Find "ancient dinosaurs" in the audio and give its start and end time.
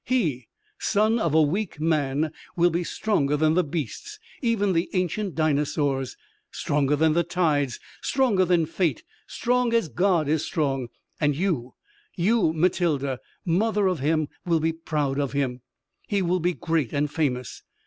4.93-6.17